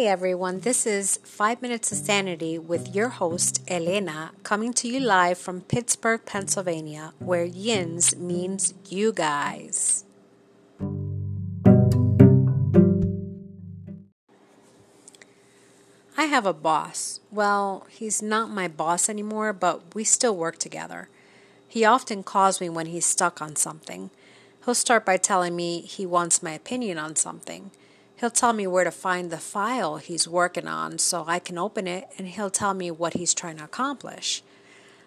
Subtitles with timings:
[0.00, 4.98] Hey everyone, this is 5 Minutes of Sanity with your host, Elena, coming to you
[4.98, 10.06] live from Pittsburgh, Pennsylvania, where yins means you guys.
[16.16, 17.20] I have a boss.
[17.30, 21.10] Well, he's not my boss anymore, but we still work together.
[21.68, 24.08] He often calls me when he's stuck on something.
[24.64, 27.70] He'll start by telling me he wants my opinion on something.
[28.20, 31.86] He'll tell me where to find the file he's working on so I can open
[31.86, 34.42] it, and he'll tell me what he's trying to accomplish.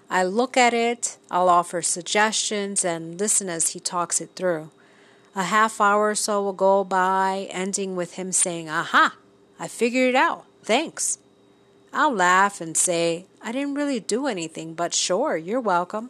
[0.09, 4.71] I look at it, I'll offer suggestions, and listen as he talks it through.
[5.35, 9.15] A half hour or so will go by, ending with him saying, Aha,
[9.59, 10.45] I figured it out.
[10.63, 11.19] Thanks.
[11.93, 16.09] I'll laugh and say, I didn't really do anything, but sure, you're welcome.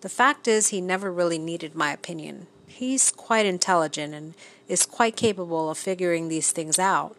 [0.00, 2.46] The fact is, he never really needed my opinion.
[2.74, 4.34] He's quite intelligent and
[4.66, 7.16] is quite capable of figuring these things out.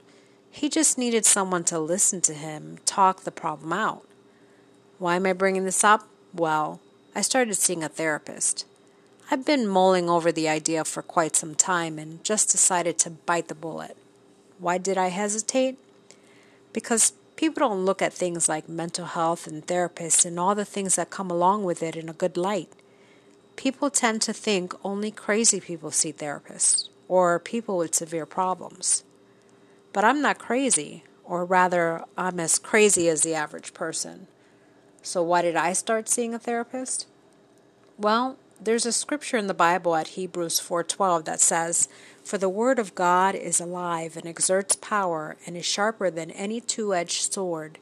[0.52, 4.05] He just needed someone to listen to him talk the problem out.
[4.99, 6.09] Why am I bringing this up?
[6.33, 6.81] Well,
[7.15, 8.65] I started seeing a therapist.
[9.31, 13.47] I've been mulling over the idea for quite some time and just decided to bite
[13.47, 13.95] the bullet.
[14.59, 15.77] Why did I hesitate?
[16.73, 20.97] Because people don't look at things like mental health and therapists and all the things
[20.97, 22.73] that come along with it in a good light.
[23.56, 29.03] People tend to think only crazy people see therapists or people with severe problems.
[29.94, 34.28] But I'm not crazy, or rather, I'm as crazy as the average person.
[35.02, 37.08] So, why did I start seeing a therapist?
[37.98, 41.88] Well, there's a scripture in the Bible at Hebrews 4:12 that says,
[42.23, 46.59] "For the word of God is alive and exerts power and is sharper than any
[46.59, 47.78] two-edged sword,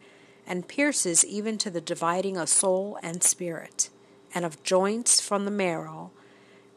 [0.45, 3.89] and pierces even to the dividing of soul and spirit,
[4.33, 6.11] and of joints from the marrow,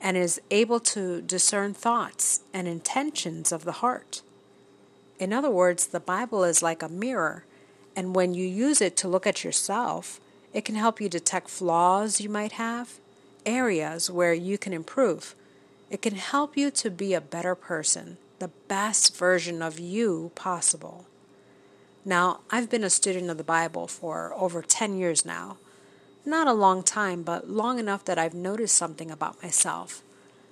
[0.01, 4.23] and is able to discern thoughts and intentions of the heart.
[5.19, 7.45] In other words, the Bible is like a mirror,
[7.95, 10.21] and when you use it to look at yourself,
[10.53, 12.99] it can help you detect flaws you might have,
[13.47, 15.35] areas where you can improve.
[15.91, 21.07] It can help you to be a better person, the best version of you possible.
[22.05, 25.57] Now, I've been a student of the Bible for over 10 years now,
[26.27, 30.03] not a long time, but long enough that I've noticed something about myself.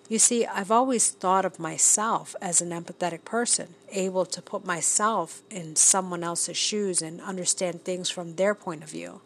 [0.09, 5.41] You see, I've always thought of myself as an empathetic person, able to put myself
[5.51, 9.23] in someone else's shoes and understand things from their point of view,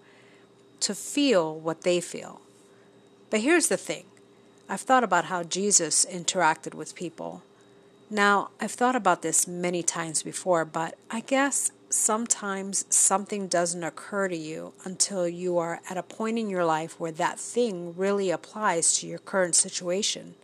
[0.81, 2.41] to feel what they feel.
[3.30, 4.04] But here's the thing
[4.69, 7.42] I've thought about how Jesus interacted with people.
[8.10, 14.28] Now, I've thought about this many times before, but I guess sometimes something doesn't occur
[14.28, 18.31] to you until you are at a point in your life where that thing really
[18.31, 20.34] applies to your current situation.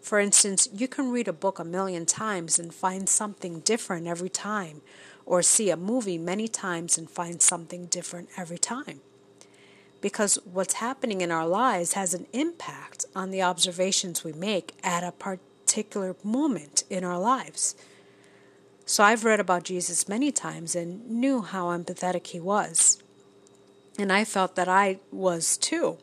[0.00, 4.28] For instance, you can read a book a million times and find something different every
[4.28, 4.82] time,
[5.24, 9.00] or see a movie many times and find something different every time.
[10.02, 15.02] Because what's happening in our lives has an impact on the observations we make at
[15.02, 17.74] a particular moment in our lives.
[18.86, 23.02] So I've read about Jesus many times and knew how empathetic he was.
[23.98, 25.98] And I felt that I was too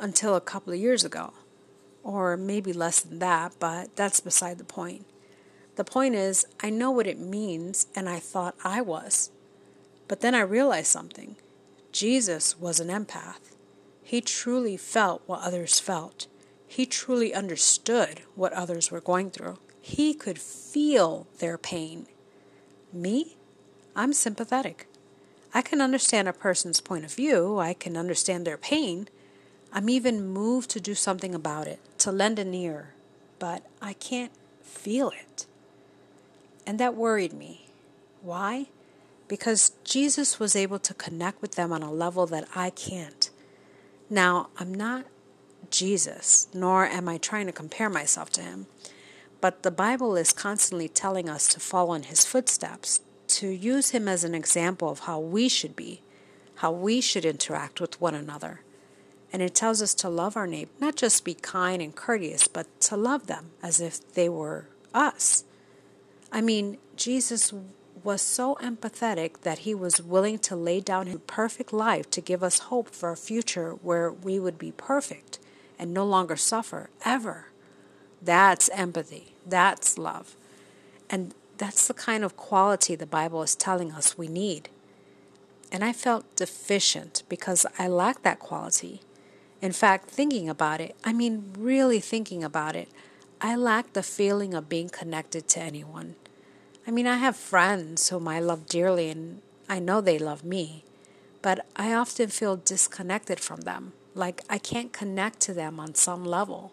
[0.00, 1.32] until a couple of years ago.
[2.02, 5.06] Or maybe less than that, but that's beside the point.
[5.76, 9.30] The point is, I know what it means, and I thought I was.
[10.08, 11.36] But then I realized something
[11.92, 13.52] Jesus was an empath.
[14.02, 16.26] He truly felt what others felt,
[16.66, 19.58] he truly understood what others were going through.
[19.84, 22.06] He could feel their pain.
[22.92, 23.36] Me?
[23.96, 24.86] I'm sympathetic.
[25.52, 29.08] I can understand a person's point of view, I can understand their pain.
[29.72, 32.94] I'm even moved to do something about it, to lend an ear,
[33.38, 34.32] but I can't
[34.62, 35.46] feel it.
[36.66, 37.66] And that worried me.
[38.22, 38.66] Why?
[39.26, 43.30] Because Jesus was able to connect with them on a level that I can't.
[44.08, 45.06] Now, I'm not
[45.70, 48.66] Jesus, nor am I trying to compare myself to him.
[49.42, 54.06] But the Bible is constantly telling us to follow in his footsteps, to use him
[54.06, 56.00] as an example of how we should be,
[56.56, 58.60] how we should interact with one another.
[59.32, 62.80] And it tells us to love our neighbor, not just be kind and courteous, but
[62.82, 65.42] to love them as if they were us.
[66.30, 67.52] I mean, Jesus
[68.04, 72.44] was so empathetic that he was willing to lay down his perfect life to give
[72.44, 75.40] us hope for a future where we would be perfect
[75.80, 77.46] and no longer suffer ever.
[78.20, 79.31] That's empathy.
[79.46, 80.36] That's love.
[81.10, 84.68] And that's the kind of quality the Bible is telling us we need.
[85.70, 89.00] And I felt deficient because I lacked that quality.
[89.60, 92.88] In fact, thinking about it, I mean, really thinking about it,
[93.40, 96.16] I lacked the feeling of being connected to anyone.
[96.86, 100.84] I mean, I have friends whom I love dearly and I know they love me,
[101.40, 103.92] but I often feel disconnected from them.
[104.14, 106.72] Like I can't connect to them on some level.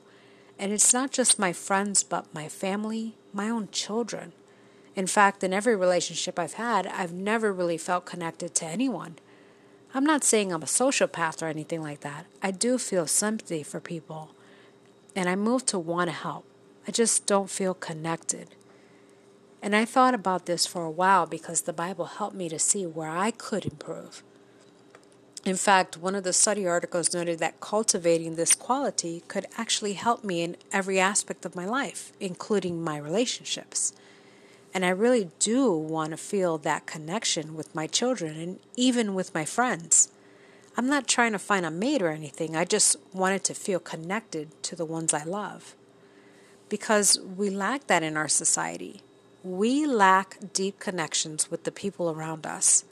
[0.59, 4.33] And it's not just my friends, but my family, my own children.
[4.93, 9.15] In fact, in every relationship I've had, I've never really felt connected to anyone.
[9.93, 12.25] I'm not saying I'm a sociopath or anything like that.
[12.43, 14.31] I do feel sympathy for people,
[15.15, 16.43] and I move to want to help.
[16.85, 18.49] I just don't feel connected.
[19.61, 22.85] And I thought about this for a while because the Bible helped me to see
[22.85, 24.23] where I could improve.
[25.45, 30.23] In fact, one of the study articles noted that cultivating this quality could actually help
[30.23, 33.93] me in every aspect of my life, including my relationships.
[34.73, 39.33] And I really do want to feel that connection with my children and even with
[39.33, 40.09] my friends.
[40.75, 44.61] I'm not trying to find a mate or anything, I just wanted to feel connected
[44.63, 45.73] to the ones I love.
[46.67, 49.01] Because we lack that in our society.
[49.43, 52.83] We lack deep connections with the people around us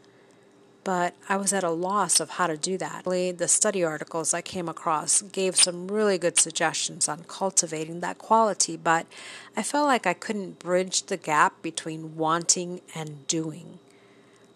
[0.88, 3.04] but I was at a loss of how to do that.
[3.04, 8.78] The study articles I came across gave some really good suggestions on cultivating that quality,
[8.78, 9.06] but
[9.58, 13.80] I felt like I couldn't bridge the gap between wanting and doing.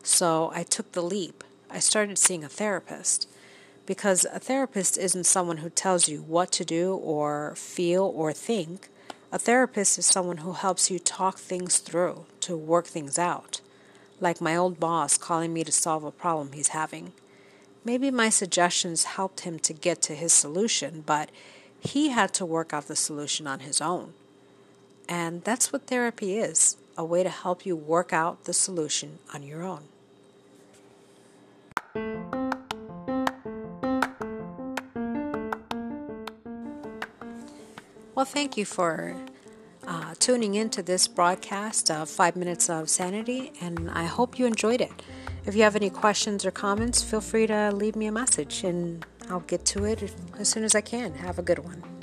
[0.03, 1.43] So I took the leap.
[1.69, 3.27] I started seeing a therapist
[3.85, 8.87] because a therapist isn't someone who tells you what to do or feel or think.
[9.33, 13.59] A therapist is someone who helps you talk things through, to work things out
[14.21, 17.11] like my old boss calling me to solve a problem he's having.
[17.83, 21.31] Maybe my suggestions helped him to get to his solution, but
[21.79, 24.13] he had to work out the solution on his own.
[25.09, 29.41] And that's what therapy is a way to help you work out the solution on
[29.43, 29.85] your own.
[38.13, 39.15] Well, thank you for
[39.91, 44.79] uh, tuning into this broadcast of Five Minutes of Sanity, and I hope you enjoyed
[44.79, 44.93] it.
[45.45, 49.05] If you have any questions or comments, feel free to leave me a message, and
[49.29, 51.15] I'll get to it as soon as I can.
[51.15, 52.00] Have a good one.